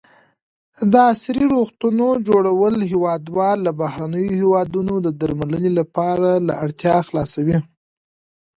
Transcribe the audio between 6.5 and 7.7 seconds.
اړتیا خلاصوي.